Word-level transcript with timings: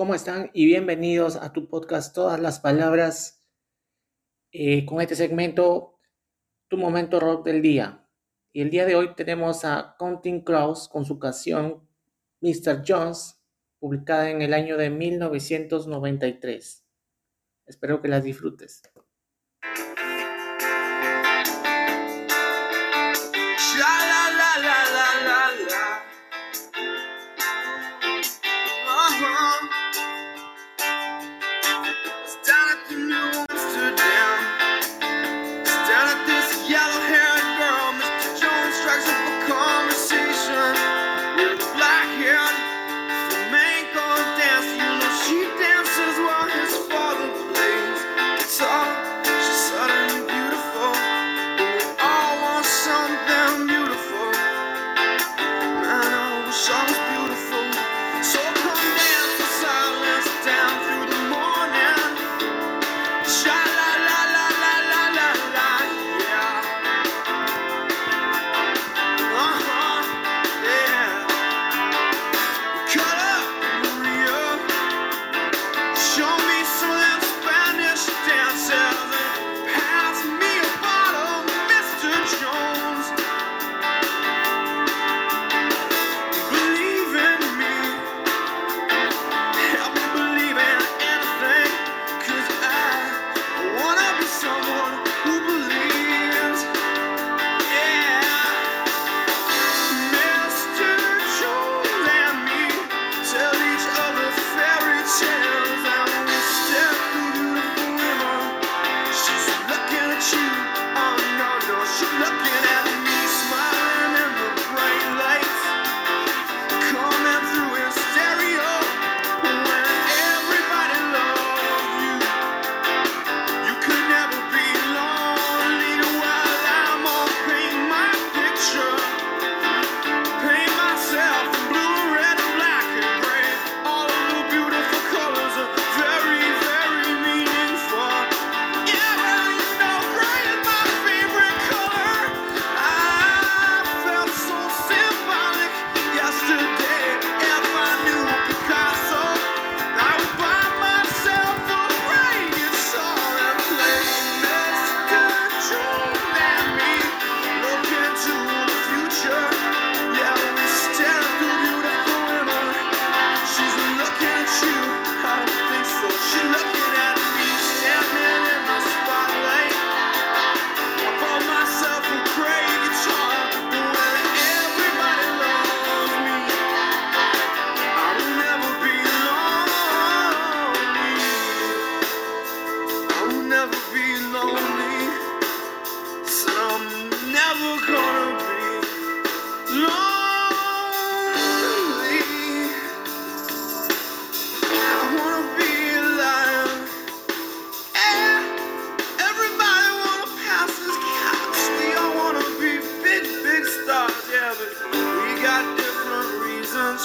¿Cómo 0.00 0.14
están? 0.14 0.50
Y 0.54 0.64
bienvenidos 0.64 1.36
a 1.36 1.52
tu 1.52 1.68
podcast 1.68 2.14
Todas 2.14 2.40
las 2.40 2.58
Palabras 2.58 3.46
eh, 4.50 4.86
con 4.86 5.02
este 5.02 5.14
segmento 5.14 6.00
Tu 6.68 6.78
Momento 6.78 7.20
Rock 7.20 7.44
del 7.44 7.60
Día. 7.60 8.08
Y 8.50 8.62
el 8.62 8.70
día 8.70 8.86
de 8.86 8.96
hoy 8.96 9.14
tenemos 9.14 9.66
a 9.66 9.96
Counting 9.98 10.40
Crows 10.40 10.88
con 10.88 11.04
su 11.04 11.18
canción 11.18 11.86
Mr. 12.40 12.82
Jones, 12.88 13.42
publicada 13.78 14.30
en 14.30 14.40
el 14.40 14.54
año 14.54 14.78
de 14.78 14.88
1993. 14.88 16.86
Espero 17.66 18.00
que 18.00 18.08
las 18.08 18.24
disfrutes. 18.24 18.80
show. 82.38 82.89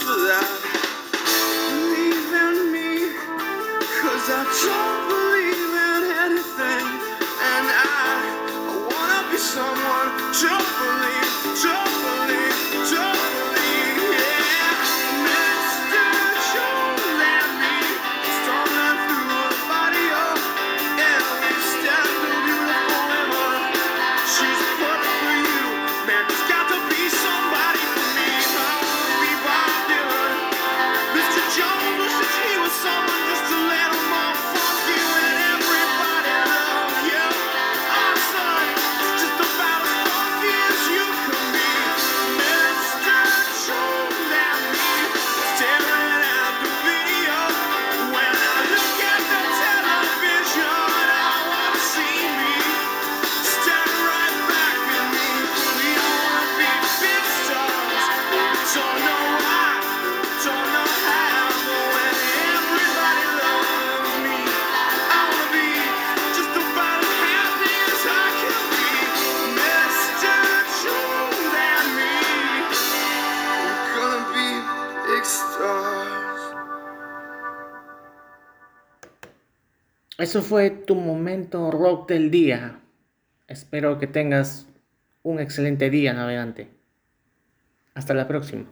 For 0.00 0.18
that. 0.26 0.48
Believe 1.14 2.32
in 2.44 2.56
me, 2.72 3.14
cause 4.02 4.26
I 4.28 4.42
don't 4.44 5.02
believe 5.08 5.72
in 5.74 6.02
anything. 6.26 6.86
And 7.52 7.66
I, 7.70 8.16
I 8.68 8.74
wanna 8.90 9.20
be 9.30 9.38
someone, 9.38 10.10
don't 10.42 10.70
believe, 10.82 11.32
don't 11.62 11.94
believe, 12.04 12.58
believe, 12.90 13.98
yeah. 14.18 14.74
Jones 16.52 17.04
and 17.34 17.50
me, 17.62 17.76
storming 18.40 18.98
through 19.08 19.30
a 19.40 19.50
body 19.70 20.06
of 20.26 20.38
every 21.00 21.56
step 21.70 22.08
beautiful 22.44 23.00
woman. 23.08 23.62
She's 24.32 24.62
for 24.80 24.96
you, 25.48 25.66
man. 26.08 26.53
Eso 80.24 80.40
fue 80.40 80.70
tu 80.70 80.94
momento 80.94 81.70
rock 81.70 82.08
del 82.08 82.30
día. 82.30 82.80
Espero 83.46 83.98
que 83.98 84.06
tengas 84.06 84.66
un 85.22 85.38
excelente 85.38 85.90
día 85.90 86.14
navegante. 86.14 86.70
Hasta 87.92 88.14
la 88.14 88.26
próxima. 88.26 88.64